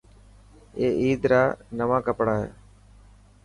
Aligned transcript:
اي 0.77 0.85
عيد 1.01 1.21
را 1.31 1.43
نوان 1.77 2.01
ڪپڙا 2.07 2.35
هي. 2.41 2.49